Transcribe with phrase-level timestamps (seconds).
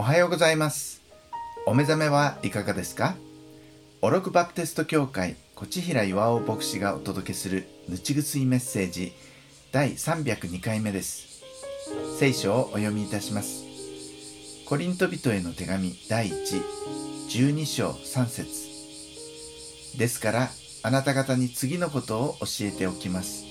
[0.00, 1.02] おはようございます。
[1.66, 3.16] お目覚めはいかがですか？
[4.00, 9.12] オロクバプテスト教会越平岩尾牧師がお届けするぬちぐすいメッセージ
[9.72, 11.42] 第302回目です。
[12.18, 13.64] 聖書をお読みいたします。
[14.66, 19.98] コリント人への手紙第112章3節。
[19.98, 20.48] ですから
[20.82, 23.44] あなた方に次のことを教えておきます。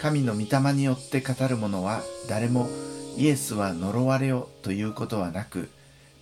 [0.00, 2.70] 神の御霊によって語る者は誰も
[3.18, 5.68] イエスは呪われよということはなく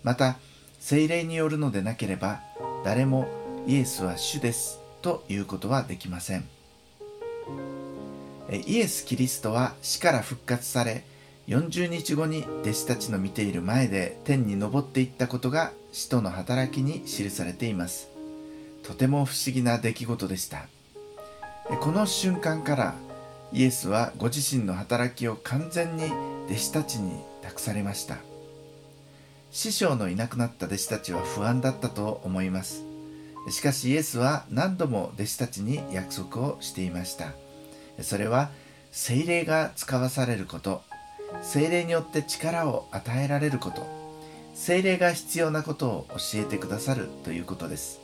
[0.03, 0.39] また
[0.81, 2.41] 精霊によるのでなければ
[2.85, 3.29] 誰も
[3.67, 6.49] イエスは主ですということはできません。
[8.51, 11.05] イエス・キリストは死から復活され
[11.49, 18.09] 40日後に弟子たちの見ている前で天に昇っていったことが使徒の働きに記されています。
[18.83, 20.67] とても不思議な出来事でした。
[21.81, 22.95] この瞬間から
[23.53, 26.05] イエスはご自身の働きを完全に
[26.47, 28.19] 弟子たちに託されました。
[29.51, 32.83] 師匠のいなくなった弟子たちは不安だったと思います。
[33.51, 37.33] しかしイエスは何度も弟子たちに約束をしていました。
[38.03, 38.51] それは
[38.91, 40.83] 精霊が使わされること。
[41.43, 43.87] 精霊によって力を与えられること。
[44.55, 48.01] 精霊が必要なことを教えてくださるということです。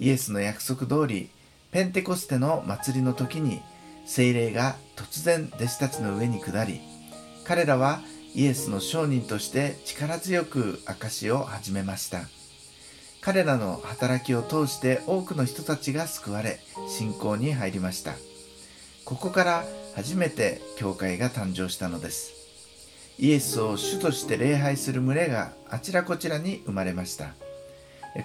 [0.00, 1.30] イエスの約束通り
[1.70, 3.60] ペンテコステの祭りの時に
[4.08, 6.80] 精霊が突然弟子たちの上に下り
[7.44, 8.00] 彼らは
[8.34, 12.22] イエスの商人として力強く証を始めました。
[13.20, 18.14] 彼らの働きを通して多くの人たちが救われ信仰に入りました。
[19.04, 19.64] ここから
[19.94, 22.32] 初めて教会が誕生したのです。
[23.18, 27.34] イエスを主として礼拝する群れがあちらこちらに生まれました。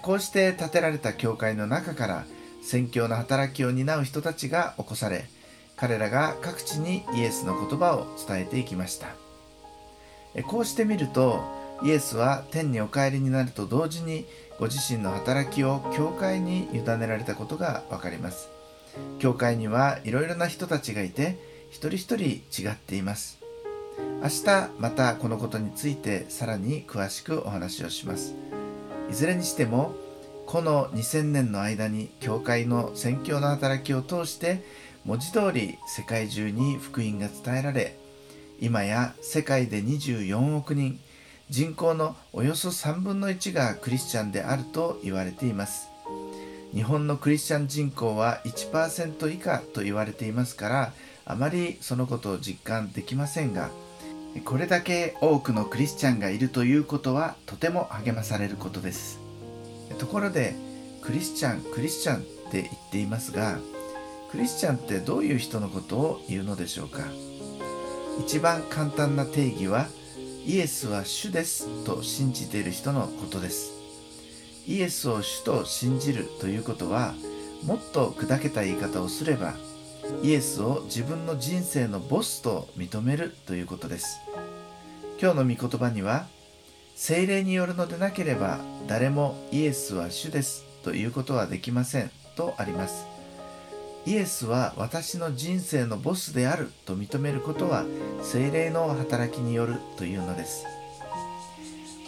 [0.01, 2.25] こうして建てられた教会の中から
[2.61, 5.25] 宣教の働きを担う人たちが起こされ
[5.83, 9.17] 彼らが各地にイエスの言葉を伝えていきました。
[10.43, 11.43] こうしてみると
[11.83, 14.25] イエスは天にお帰りになると同時に
[14.57, 18.47] ご自身の働きを教会に委ねられたことが分かります。
[19.19, 21.37] 教会にはいろいろな人たちがいて
[21.69, 23.41] 一人一人違っています。
[24.21, 28.35] 明日またこのことについてさらに詳しくお話をします。
[29.11, 29.93] いずれにしても
[30.45, 34.63] この2000年の間に教会の宣教の働きを通して
[35.05, 37.97] 文字通り世界中に福音が伝えられ
[38.61, 40.99] 今や世界で24億人
[41.49, 45.89] 人口のおよそ3分の1がクリスチャンであると言われています。
[46.73, 50.93] 日本のクリスチャン人口は1%以下と言われていますから
[51.25, 53.69] あまりそのことを実感できませんが
[54.45, 59.19] これだけ多くのクリスチャンがいるということはとても励まされることです。
[59.99, 60.55] ところで
[61.01, 63.59] クリスチャンクリスチャンって言っていますが
[64.33, 67.03] クリスチャンってどういう人のことを言うのでしょうか？
[68.19, 69.85] 一番簡単な定義は
[70.43, 73.73] イエスは主ですと信じている人のことです。
[74.65, 77.13] イエスを主と信じるということは
[77.63, 79.53] もっと砕けた言い方をすれば
[80.23, 84.17] イエスを自分の人生のボスと認めるということです。
[85.21, 86.25] 今日の御言葉には
[86.95, 93.12] 精霊によるのでなければ誰もイエスは主ですということはできませんとあります。
[94.05, 97.85] イエスは私の人生のボスであると認めることは
[98.21, 100.65] 精霊の働きによるというのです。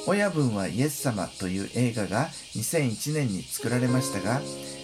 [0.06, 4.42] 親分はイエス様という映画が2001年に作られましたが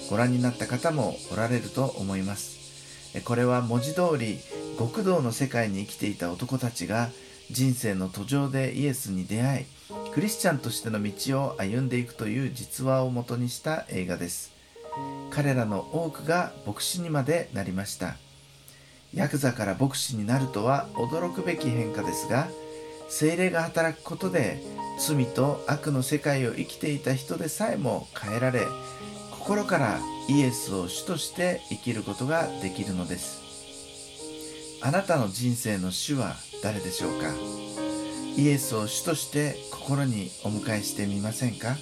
[0.09, 3.19] ご覧になった方もおられると思います。
[3.25, 4.39] これは文字通り
[4.79, 7.09] 極道の世界に生きていた男たちが
[7.51, 9.65] 人生の途上でイエスに出会い
[10.13, 14.60] クリスチャンとしての道を歩んでいくという実話をもとにした映画です。
[15.29, 18.15] 彼らの多くが牧師にまでなりました。
[19.13, 22.47] ヤクザから牧師になるとは驚くべき変化ですが
[23.09, 24.63] 精霊が働くことで
[24.99, 28.61] 罪と悪の世界を生きていた人でさえも変えられ
[29.31, 29.99] 心から
[30.29, 33.41] イエスを主として生きることができるのです。
[34.81, 37.33] あなたの人生の主は誰でしょうか？
[38.37, 41.75] イエスを主として心にお迎えしてみませんか？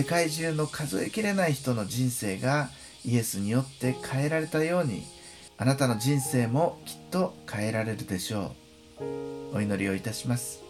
[0.00, 2.70] 世界中の数えきれない人の人生が
[3.04, 5.02] イエスによって変えられたように
[5.58, 8.54] あなたの人生もきっと変えられるでしょ
[9.52, 9.56] う。
[9.56, 10.62] お祈りをいたします。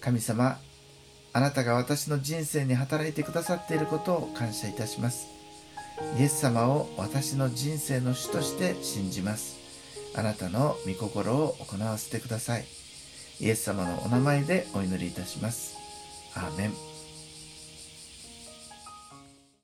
[0.00, 0.58] 神様
[1.32, 5.28] あなたが私の人生に働いてくださっていることを感謝いたします。
[6.18, 9.56] イエス様を私の人生の主として信じます。
[10.16, 12.64] あなたの御心を行わせてください。
[13.38, 15.76] イエス様のお名前でお祈りいたします。
[16.34, 16.91] アーメン。